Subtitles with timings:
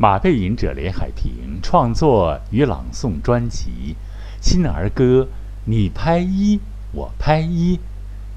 [0.00, 3.94] 马背吟者连海平创作与朗诵专辑
[4.40, 5.28] 《新儿歌》，
[5.66, 6.58] 你拍一，
[6.92, 7.78] 我拍一，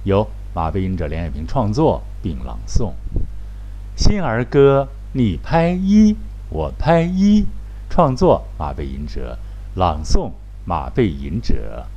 [0.03, 2.87] 由马背吟者连海平创作并朗诵。
[3.95, 6.17] 《新儿歌》，你拍一，
[6.49, 7.45] 我拍一，
[7.89, 9.39] 创作马背吟者，
[9.73, 10.31] 朗诵
[10.65, 11.87] 马背吟者。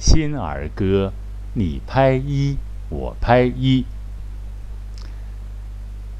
[0.04, 1.12] 《新儿歌》，
[1.54, 2.56] 你拍一，
[2.88, 3.84] 我拍一，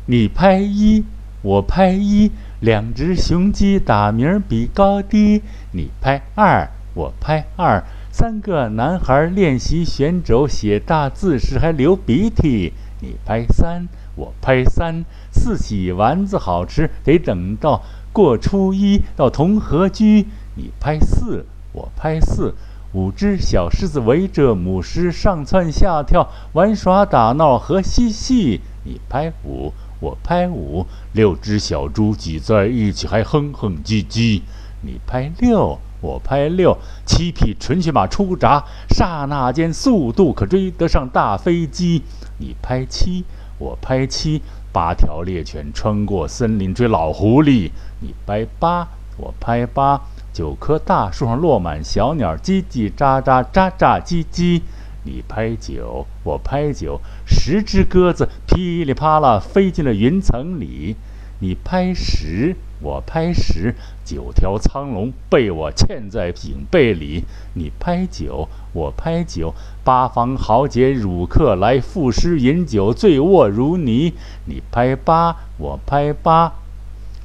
[0.06, 1.02] 你拍一，
[1.42, 2.30] 我拍一。
[2.60, 7.84] 两只雄鸡打鸣比高低，你拍二，我拍二。
[8.10, 15.04] 三个男孩练习旋轴写大字时还流鼻涕，你拍三，我拍三。
[15.30, 17.80] 四喜丸子好吃，得等到
[18.12, 22.54] 过初一到同和居，你拍四，我拍四。
[22.92, 29.72] 五只小狮子围着母狮上蹿下跳玩耍打闹和嬉戏，你拍五。
[30.00, 34.42] 我拍五，六只小猪挤在一起还哼哼唧唧。
[34.82, 42.02] 你拍六，我拍六，七匹纯血马出闸，刹那间速度可追得上大飞机。
[42.38, 43.24] 你拍七，
[43.58, 44.40] 我拍七，
[44.72, 47.72] 八条猎犬穿过森林追老狐狸。
[48.00, 50.00] 你拍八，我拍八，
[50.32, 54.62] 九棵大树上落满小鸟，叽叽喳喳，喳喳唧唧。
[55.08, 60.96] 你拍九，我拍九，十只鸽子噼里啪啦飞进了云层里。
[61.40, 67.24] 你拍十，我拍十，九条苍龙被我嵌在井背里。
[67.54, 74.12] 你拍九，我拍九，八方豪杰辱客来赋诗饮酒，醉卧如泥。
[74.44, 76.52] 你拍八，我拍八。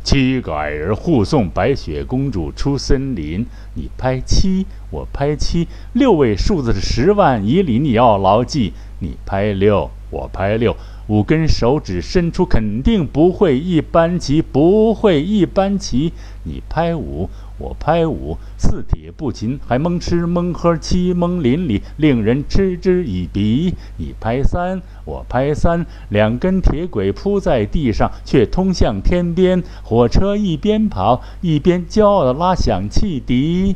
[0.03, 8.73] 七个矮人护送白雪公主出森林，你拍七，我拍七，六位数字是十万以里，你要牢记。
[8.99, 10.75] 你拍六，我拍六，
[11.07, 16.13] 五根手指伸出，肯定不会一般齐，不会一般齐。
[16.43, 17.29] 你拍五。
[17.59, 23.75] 我拍五，四铁不勤，还蒙吃蒙喝，七蒙邻里，令人嗤之以鼻。
[23.97, 29.63] 你拍三，我拍三，两根铁轨铺在地上，却通向天边。
[29.83, 33.75] 火车一边跑，一边骄傲地拉响汽笛。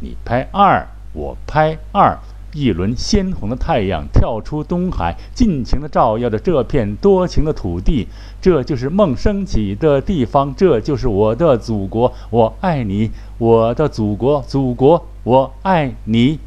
[0.00, 2.18] 你拍二，我拍二。
[2.52, 8.08] 一轮鲜红的太阳跳出东海，尽情地照耀着这片多情的土地。
[8.40, 12.12] 这就是梦升起的地方，这就是我的祖国。
[12.30, 16.38] 我爱你，我的祖国，祖国，我爱你。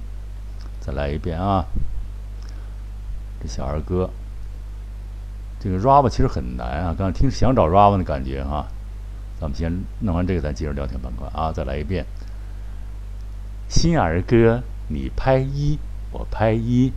[0.79, 1.65] 再来一遍啊！
[3.41, 4.09] 这小儿歌，
[5.59, 6.95] 这个 rap 其实很难啊。
[6.97, 8.67] 刚听想找 rap 的感觉哈。
[9.39, 9.71] 咱们先
[10.01, 11.51] 弄完这个，咱接着聊天板块啊！
[11.51, 12.05] 再来一遍。
[13.67, 15.79] 新儿歌，你拍一。
[16.15, 16.93] 我拍一，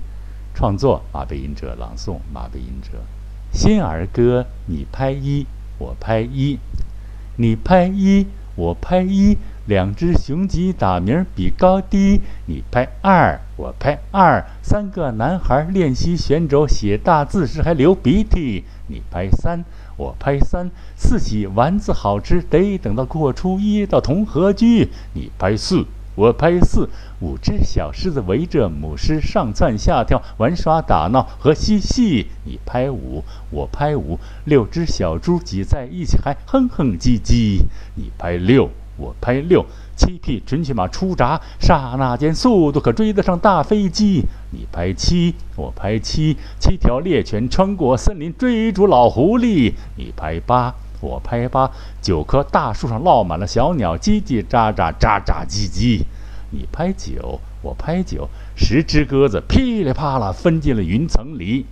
[0.54, 3.00] 创作马背吟者朗诵马背吟者，
[3.52, 5.44] 新儿歌你拍一，
[5.76, 6.60] 我拍一，
[7.34, 9.36] 你拍一，我拍一，
[9.66, 19.64] 两只雄鸡打鸣比高低，你拍二，我拍二，三个男孩练习旋轴写大字时还流鼻涕，你拍三，
[19.96, 25.84] 我拍三，四喜丸子好吃，得等到过初一到同和居，你拍四。
[26.18, 26.90] 我拍四，
[27.20, 32.26] 五只小狮子围着母狮上蹿下跳玩耍打闹和嬉戏。
[32.44, 37.60] 你拍五，我拍五，六只小猪挤在一起还哼哼唧唧。
[37.94, 39.64] 你拍六，我拍六，
[39.96, 44.24] 七匹纯血马出闸，刹那间速度可追得上大飞机。
[44.50, 49.72] 你拍七，我拍七，七条猎犬穿过森林追逐老狐狸。
[49.94, 50.74] 你拍八。
[51.00, 51.70] 我拍八，
[52.02, 56.02] 九棵大树上落满了小鸟，叽叽喳喳，喳喳叽叽。
[56.50, 61.66] 你拍九，我拍九，十只鸽子噼里啪啦飞进了云层里。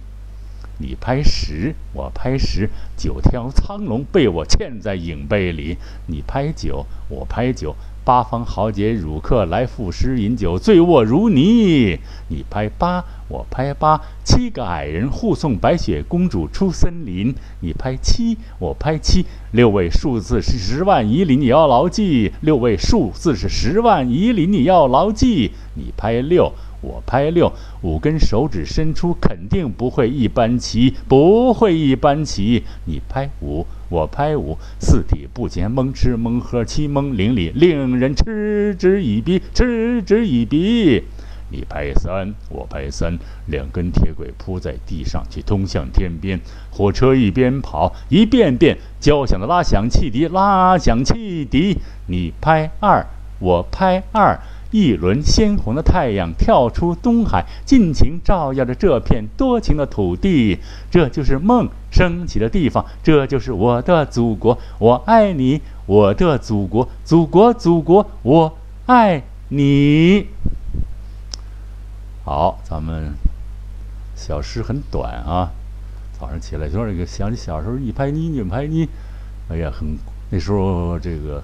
[0.79, 5.79] 你拍十，我拍十，九条苍龙被我嵌在影背里。
[6.07, 7.75] 你拍九，我拍九。
[8.05, 11.99] 八方豪杰辱客来赋诗饮酒，醉卧如泥。
[12.29, 14.01] 你拍八，我拍八。
[14.23, 17.35] 七个矮人护送白雪公主出森林。
[17.59, 19.27] 你拍七，我拍七。
[19.51, 22.31] 六位数字是十万以里，你要牢记。
[22.43, 25.51] 六位数字是十万以里，你要牢记。
[25.75, 26.53] 你拍六，
[26.87, 27.53] 我拍六。
[27.83, 32.63] 五根手指伸出，肯定不会一般齐，不会一般齐。
[32.85, 33.67] 你拍五。
[33.89, 41.05] 我拍五，四体不勤，蒙吃蒙喝，七蒙邻里，令人嗤之以鼻，嗤之以鼻。
[41.53, 43.17] 你拍三，我拍三，
[43.47, 46.41] 两根铁轨铺在地上，去通向天边。
[46.73, 51.79] 火车一边跑，一遍遍交响的拉响汽笛，拉响汽笛。
[52.09, 53.07] 你拍二，
[53.39, 54.37] 我拍二。
[54.77, 60.59] 一轮鲜红的太阳跳出东海，尽情照耀着这片多情的土地。
[60.91, 70.27] 这就是梦升起的地方，这就是我的祖国，我爱你，我的祖国，祖国，祖国，我爱你。
[72.23, 73.15] 好，咱们
[74.15, 75.53] 小诗很短啊。
[76.21, 78.87] 早上起来就这个想起小时候一拍泥一拍泥，
[79.49, 79.97] 哎呀，很
[80.29, 81.43] 那时候这个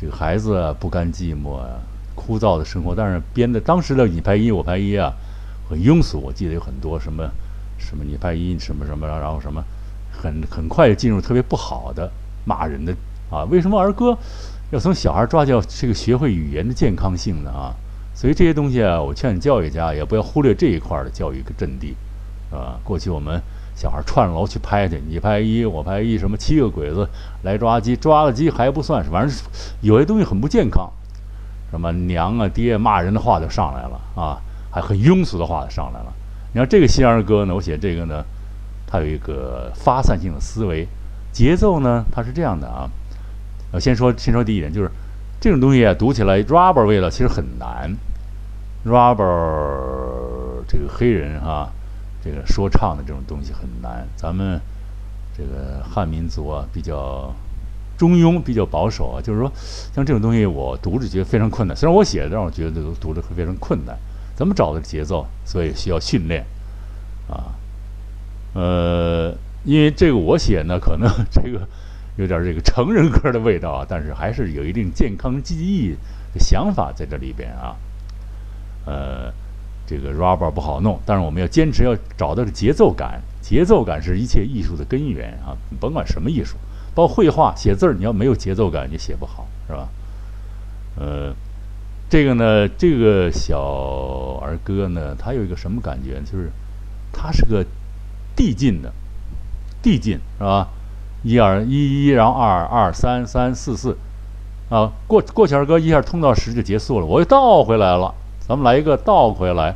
[0.00, 1.80] 这个孩子不甘寂寞啊，
[2.26, 5.12] 枯燥的生活，但是编的当时的你拍一我拍一啊，
[5.70, 6.18] 很庸俗。
[6.18, 7.30] 我记得有很多什么
[7.78, 9.62] 什么你拍一什么什么，然后什么
[10.10, 12.10] 很很快就进入特别不好的
[12.44, 12.92] 骂人的
[13.30, 13.44] 啊。
[13.44, 14.18] 为什么儿歌
[14.72, 17.72] 要从小孩抓教这个学会语言的健康性呢啊？
[18.14, 21.94] 所以这些东西啊，我劝教育家也不要忽略这一块的教育个阵地，
[22.50, 23.40] 啊，过去我们。
[23.78, 27.06] 小孩串楼去拍去，你拍一，我拍一，什么七个鬼子
[27.42, 29.38] 来抓鸡，抓了鸡还不算，反正
[29.82, 30.90] 有些东西很不健康，
[31.70, 34.38] 什么娘啊爹骂人的话就上来了啊，
[34.70, 36.12] 还很庸俗的话就上来了。
[36.52, 38.24] 你看这个新儿歌呢，我写这个呢，
[38.86, 40.86] 它有一个发散性的思维，
[41.32, 42.88] 节奏呢它是这样的啊。
[43.72, 44.90] 我先说先说第一点，就是
[45.40, 47.94] 这种东西啊读起来 rubber 味道其实很难
[48.84, 51.70] ，rubber 这个黑人哈。
[52.24, 54.60] 这个说唱的这种东西很难，咱们
[55.36, 57.32] 这个汉民族啊比较
[57.96, 59.50] 中庸，比较保守啊，就是说
[59.94, 61.76] 像这种东西我读着觉得非常困难。
[61.76, 63.96] 虽然我写的让我觉得读着会非常困难，
[64.34, 65.26] 怎么找的节奏？
[65.44, 66.44] 所以需要训练
[67.28, 67.54] 啊。
[68.54, 69.34] 呃，
[69.64, 71.66] 因为这个我写呢，可能 这个
[72.16, 75.96] 有点这个成人歌的味道啊，但是还是有一定健康记忆
[76.34, 77.76] 的想法在这里边啊。
[78.86, 79.32] 呃。
[79.88, 85.54] 这个 rubber 不好弄，但是我们要坚持要找到这节奏感，节奏感是一切艺术的根源啊！
[85.78, 86.56] 甭管什么艺术，
[86.96, 89.88] 包括绘画、写字儿，你要没有节奏感，你写不好，是吧？
[90.98, 91.34] 呃，
[92.08, 96.22] 这个呢，这个小儿歌呢，它有一个什么感觉？
[96.22, 96.50] 就是
[97.12, 97.62] 它是个
[98.34, 98.90] 递进的，
[99.82, 100.68] 递进是吧？
[101.22, 103.94] 一二一一，然后二二三三四四，
[104.70, 108.14] 啊，过过小儿歌一下通到十就结束了，我又倒回来了。
[108.48, 109.74] 咱们来一个倒回来，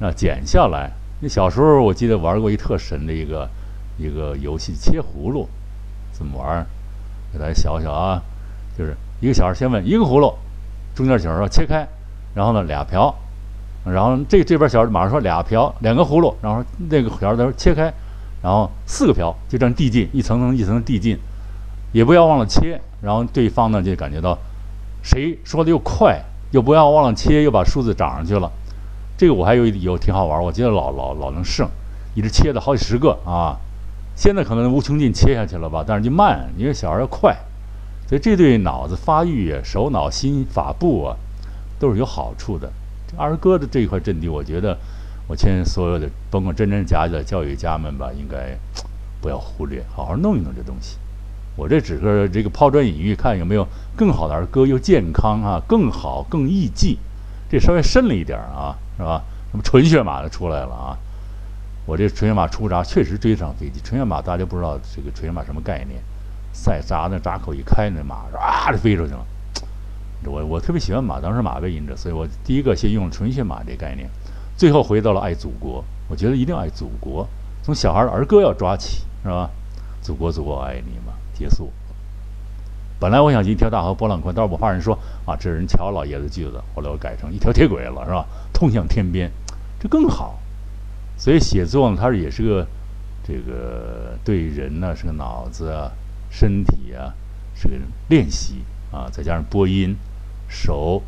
[0.00, 0.92] 啊，剪下来。
[1.20, 3.50] 那小时候我记得玩过一特神的一个
[3.98, 5.46] 一个游戏，切葫芦，
[6.18, 6.66] 怎么玩？
[7.32, 8.20] 给大家想想啊，
[8.76, 10.34] 就是一个小孩先问一个葫芦，
[10.94, 11.86] 中间小孩说切开，
[12.34, 13.14] 然后呢俩瓢，
[13.86, 17.92] 然后这这边小孩马上说俩瓢两个葫芦，然后那个小孩他说切开，
[18.42, 21.16] 然后四个瓢，就这样递进，一层层一层递进，
[21.92, 24.36] 也不要忘了切，然后对方呢就感觉到
[25.02, 26.20] 谁说的又快。
[26.50, 28.50] 又不要忘了切，又把数字涨上去了。
[29.18, 31.68] 这个我还有有挺好玩，我记得老老老能胜，
[32.14, 33.54] 一直切的好几十个啊。
[34.18, 37.32] 现在可能无穷尽切下去了吧，但是就慢，因为小孩要快，
[38.08, 41.16] 所以这对脑子发育啊、手脑心法步啊，
[41.78, 42.68] 都是有好处的。
[43.08, 44.76] 这儿歌的这一块阵地，我觉得
[45.28, 48.58] 我劝所有的甭管真真假假的教育家们吧，应该
[49.20, 50.96] 不要忽略，好好弄一弄这东西。
[51.54, 53.64] 我这只是这个抛砖引玉，看有没有
[53.96, 56.98] 更好的儿歌，又健康啊，更好更易记，
[57.48, 59.22] 这稍微深了一点啊，是吧？
[59.52, 60.98] 什么纯血马的出来了啊？
[61.88, 63.80] 我这纯血马出闸确实追上飞机。
[63.82, 65.98] 纯血马大家不知道这个纯血马什么概念？
[66.52, 69.26] 赛闸那闸口一开，那马啊就飞出去了。
[70.26, 74.06] 我我特别喜欢马，当时马背引着，所以我第一个先用纯血马这概念，
[74.54, 75.82] 最后回到了爱祖国。
[76.08, 77.26] 我觉得一定要爱祖国，
[77.62, 79.48] 从小孩的儿歌要抓起，是吧？
[80.02, 81.14] 祖国，祖国，爱你嘛。
[81.32, 81.72] 结束。
[83.00, 88.26] 本来我想一条大河波浪宽，但是我怕人说啊，这人乔老爷子句子，后来我改成一条铁轨了，是吧？
[88.52, 89.30] 通向天边，
[89.80, 90.38] 这更好。
[91.18, 92.66] 所以写作呢，它也是个
[93.22, 95.90] 这个对人呢是个脑子啊、
[96.30, 97.12] 身体啊
[97.54, 97.74] 是个
[98.08, 99.94] 练习啊，再加上播音、
[100.48, 101.02] 手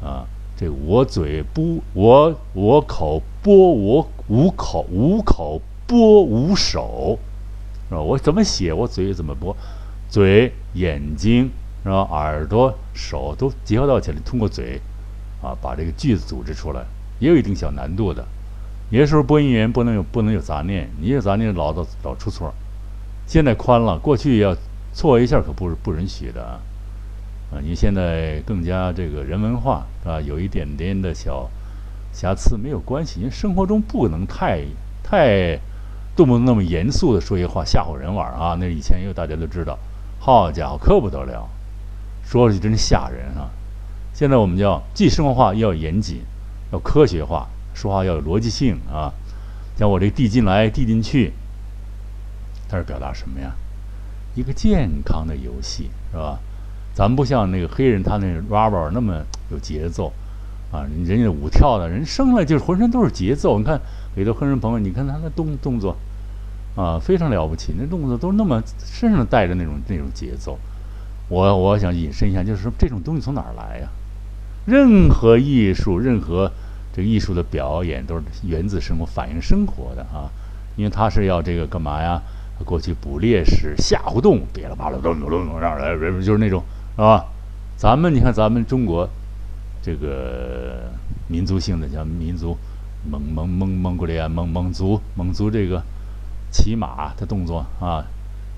[0.00, 0.24] 啊，
[0.56, 7.18] 这我嘴不我我口播我无口无口播无手。
[7.88, 8.00] 是吧？
[8.00, 9.56] 我怎么写，我嘴怎么播，
[10.08, 11.50] 嘴、眼睛
[11.82, 12.06] 是吧？
[12.12, 14.80] 耳朵、手都结合到起来，通过嘴，
[15.42, 16.84] 啊，把这个句子组织出来，
[17.18, 18.24] 也有一定小难度的。
[18.90, 22.52] 有的时候播音员不能有不能有杂念，你有杂念老老出错。
[23.26, 24.56] 现在宽了，过去要
[24.92, 26.60] 错一下可不是不允许的啊。
[27.52, 31.48] 啊，你现在更加这个人文化啊，有一点点的小
[32.12, 34.60] 瑕疵没有关系，因为生活中不能太
[35.02, 35.58] 太。
[36.16, 38.54] 动不动那么严肃的说些话吓唬人玩啊？
[38.60, 39.78] 那以前也有大家都知道，
[40.18, 41.48] 好家伙可不得了，
[42.24, 43.48] 说出去真吓人啊！
[44.12, 46.20] 现在我们叫既生活化又要严谨，
[46.72, 47.48] 要科学化，
[47.80, 49.10] 说话要有逻辑性啊。
[49.78, 51.32] 像我这递进来递进去，
[52.68, 53.54] 它是表达什么呀？
[54.34, 56.38] 一个健康的游戏是吧？
[56.92, 60.12] 咱不像那个黑人，他那 rubber 那么有节奏
[60.70, 63.80] 啊，人家舞跳的人生来就是浑身都是节奏，你看。
[64.16, 65.96] 有的黑人朋友，你看他的动动作，
[66.74, 70.58] 啊，非常了不起，那动作都那么身上带着那种那种节奏。
[71.28, 73.88] 我我想引申一下，就是说这种东西从哪儿来呀？
[74.66, 76.50] 任何艺术，任何
[76.92, 80.30] 这个艺术的表演，都是源自生活、反映生活的啊。
[80.76, 82.20] 因为他是要这个干嘛呀？
[82.64, 86.62] 过去捕猎时吓唬动物，别了吧了，咚咚咚咚，让来就是那种，
[86.94, 87.24] 是吧？
[87.74, 89.08] 咱们你看，咱们中国
[89.82, 90.90] 这个
[91.26, 92.54] 民族性的，像民族
[93.10, 95.82] 蒙蒙蒙蒙古利亚蒙蒙族蒙族这个
[96.50, 98.04] 骑马的动作啊，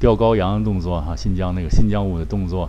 [0.01, 2.69] 吊羔羊的动作哈，新疆那个新疆舞的动作，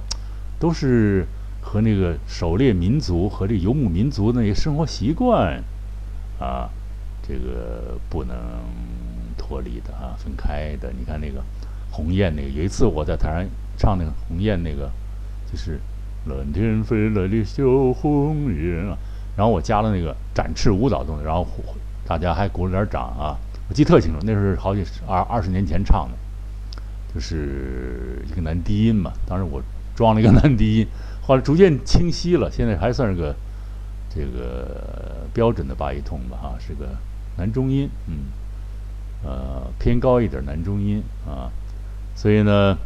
[0.60, 1.26] 都是
[1.64, 5.64] 和那个狩猎民族和这游牧民族那些生活习惯
[6.40, 6.70] 啊，
[7.28, 8.36] 这个不能。
[9.36, 10.94] 脱离的啊，分开的。
[10.98, 11.44] 你看那个
[11.92, 13.46] 鸿雁，那个有一次我在台上
[13.78, 14.90] 唱那个鸿雁，那个
[15.52, 15.82] 就是
[16.28, 18.98] 蓝天飞来的小鸿雁啊。
[19.36, 21.46] 然后我加了那个展翅舞蹈动作，然后
[22.06, 23.36] 大家还鼓了点掌啊。
[23.68, 26.18] 我记特清楚，那是好几二二十年前唱的，
[27.14, 29.12] 就是一个男低音嘛。
[29.28, 29.62] 当时我
[29.94, 30.88] 装了一个 男低音，
[31.26, 33.36] 后来逐渐清晰了，现在还算是个
[34.14, 36.90] 这个标准的八一通吧，哈，是个
[37.38, 38.16] 男中音，嗯。
[39.26, 41.48] 呃，偏高一点男中音啊，
[42.14, 42.78] 所以呢，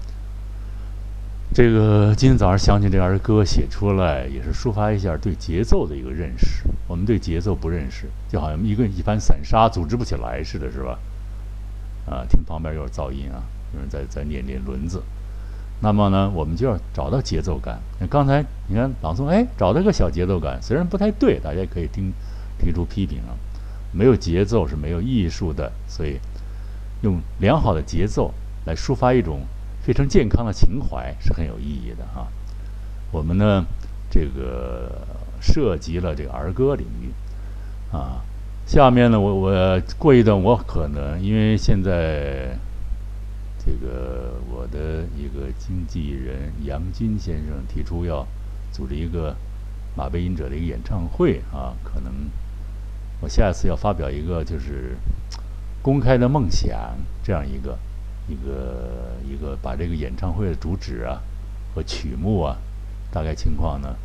[1.52, 6.62] 这个今天早上想起这儿歌写出来，也是抒发一下对节奏的一个认识。
[6.88, 11.00] 我们对节奏不认识，就好像一个一盘散沙组织不起来似的，是吧？
[12.06, 13.42] 啊，听旁边有点噪音啊，
[13.74, 15.02] 有人在在念念轮子。
[15.80, 17.80] 那么呢，我们就要找到节奏感。
[18.00, 22.12] 那刚才你看朗诵，哎，找到个小节奏感，虽然不太对，大家可以听
[22.58, 23.38] 提出批评啊。
[23.92, 26.20] 没有节奏是没有艺术的，所以
[27.02, 28.34] 用良好的节奏
[28.66, 29.42] 来抒发一种
[29.82, 32.28] 非常健康的情怀是很有意义的哈。
[33.12, 33.64] 我们呢，
[34.10, 34.92] 这个
[35.40, 37.12] 涉及了这个儿歌领域
[37.96, 38.22] 啊。
[38.66, 42.58] 下面呢，我我过一段，我可能因为现在
[43.68, 48.26] 这个我的一个经纪人杨军先生提出要
[48.72, 49.36] 组织一个
[49.94, 52.14] 马背音者的一个演唱会啊，可能。
[53.20, 54.96] 我下一次要发表一个就是
[55.82, 57.78] 公开的梦想，这样一个
[58.30, 61.20] 一个一个把这个演唱会的主旨啊
[61.76, 62.56] 和曲目啊
[63.12, 63.98] 大概情况呢，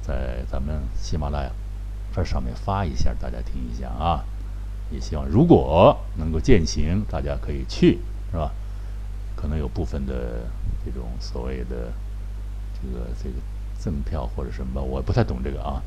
[0.00, 1.50] 在咱们喜马拉雅
[2.14, 4.24] 这上面发一下，大家听一下啊。
[4.92, 7.98] 也希望如果能够践行，大家可以去，
[8.30, 8.52] 是吧？
[9.40, 10.42] 可能有部分的
[10.84, 11.92] 这种所谓的
[12.74, 13.36] 这个这个
[13.78, 15.80] 赠票或者什么，我不太懂这个啊。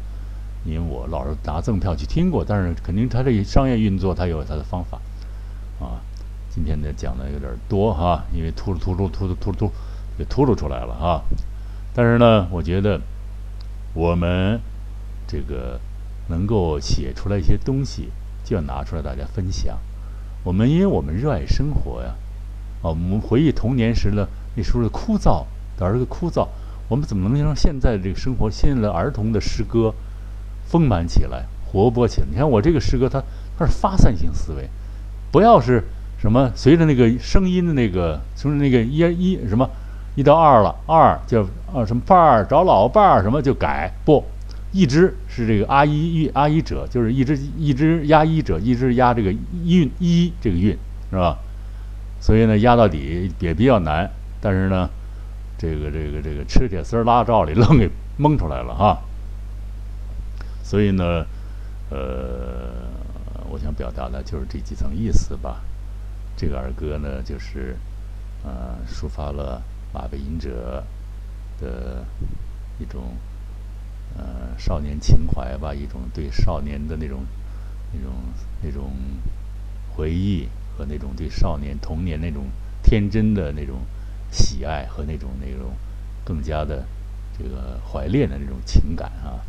[0.63, 5.01] 因为我老是拿赠票去听过，但是肯定他这商业运作，他有他的方法，
[5.79, 5.99] 啊，
[6.51, 9.71] 今天呢讲的有点多哈，因为突突突噜突噜突
[10.19, 11.23] 给突噜出来了哈，
[11.95, 13.01] 但是呢，我觉得
[13.95, 14.61] 我们
[15.25, 15.79] 这个
[16.27, 18.11] 能够写出来一些东西，
[18.43, 19.79] 就要拿出来大家分享。
[20.43, 22.13] 我们因为我们热爱生活呀，
[22.81, 25.43] 啊我们回忆童年时的那时候的枯燥，
[25.79, 26.47] 儿个枯燥，
[26.87, 29.93] 我们怎么能让现在的这个生活，现在的儿童的诗歌？
[30.67, 32.27] 丰满起来，活泼起来。
[32.31, 33.21] 你看我这个诗歌，它
[33.59, 34.69] 它是发散性思维，
[35.29, 35.83] 不要是
[36.17, 39.69] 什么随着那个声音的那个，从那个一一什么
[40.15, 41.41] 一到二了，二叫
[41.73, 44.23] 啊什么伴儿找老伴儿什么就改不，
[44.71, 49.29] 一直是这个阿依阿一者，就是一直一直压一者，一直压这个
[49.65, 50.77] 韵一这个韵
[51.09, 51.37] 是吧？
[52.21, 54.09] 所以呢压到底也比较难，
[54.39, 54.89] 但是呢
[55.57, 59.01] 这个这个这个吃铁丝拉罩里愣给蒙出来了哈。
[60.63, 61.25] 所以呢，
[61.89, 62.87] 呃，
[63.49, 65.61] 我想表达的就是这几层意思吧。
[66.37, 67.75] 这个儿歌呢，就是
[68.43, 69.61] 呃，抒发了
[69.93, 70.83] 马背吟者
[71.59, 72.05] 的
[72.79, 73.17] 一种
[74.17, 77.25] 呃少年情怀吧，一种对少年的那种
[77.91, 78.13] 那种
[78.61, 78.91] 那种
[79.95, 80.47] 回忆
[80.87, 82.43] 那种对少年童年那种
[82.83, 83.77] 天真的那种
[84.31, 85.71] 喜爱和那种那种
[86.23, 86.85] 更加的
[87.37, 89.41] 这个怀恋的那种情感啊。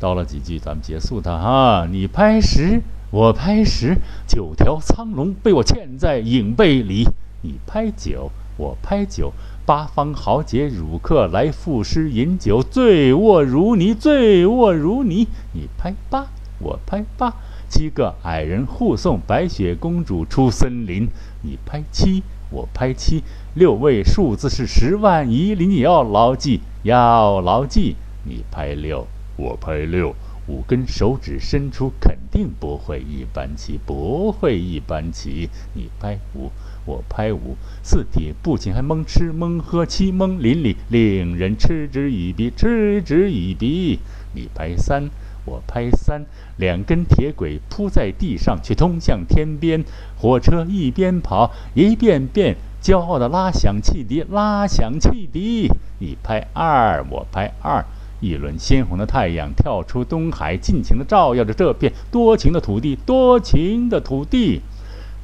[0.00, 1.86] 叨了几句，咱们结束它哈。
[1.90, 7.06] 你拍十，我拍十，九条苍龙被我嵌在影背里。
[7.42, 9.32] 你拍九，我拍九，
[9.66, 15.26] 八方豪杰汝客来赋诗饮酒，醉卧如泥，醉卧如泥。
[15.52, 16.28] 你拍八，
[16.60, 17.34] 我拍八，
[17.68, 21.08] 七个矮人护送白雪公主出森林。
[21.42, 23.22] 你拍七，我拍七，
[23.54, 27.96] 六位数字是十万以里，你要牢记，要牢记。
[28.24, 29.06] 你拍六。
[29.36, 30.14] 我拍六，
[30.48, 35.48] 五根手指伸出，肯定不会一般齐，不会一般齐。
[35.72, 36.50] 你拍五，
[36.84, 44.00] 我拍五，四体不勤还蒙吃蒙喝，七蒙邻里，令人嗤之以鼻，嗤之以鼻。
[44.34, 45.08] 你拍三，
[45.50, 46.24] 我拍三，
[46.58, 49.84] 两根铁轨铺在地上，却通向天边。
[50.16, 55.68] 火车一边跑一边变，骄傲地拉响汽笛，拉响汽笛。
[55.98, 57.84] 你拍二，我拍二。
[58.20, 64.60] 一轮鲜红的太阳跳出东海，尽情地照耀着这片多情的土地，多情的土地。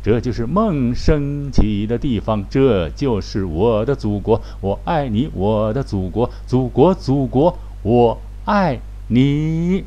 [0.02, 4.40] 这就是梦升起的地方，这就是我的祖国。
[4.60, 9.84] 我爱你，我的祖国，祖国，祖国，我爱你。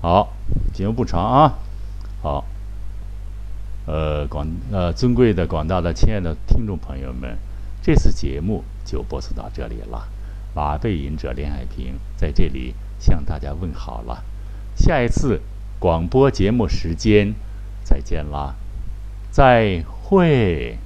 [0.00, 0.32] 好，
[0.72, 1.58] 节目不长啊。
[2.22, 2.44] 好，
[3.86, 7.36] 呃，广呃尊贵的广大的亲爱的听众朋友们，
[7.82, 10.08] 这次节目就播送到这里了。
[10.54, 14.24] 马背影者连海平在这里向大家问好了。
[14.74, 15.40] 下一次
[15.78, 17.34] 广播节目时间
[17.84, 18.54] 再见啦。
[19.30, 20.78] 再会。